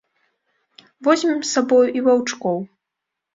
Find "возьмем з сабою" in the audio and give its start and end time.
1.07-1.83